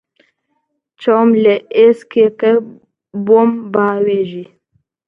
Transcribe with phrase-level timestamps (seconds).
[1.01, 2.51] چاوم لە ئێسکێکە
[3.25, 4.45] بۆم باوێژی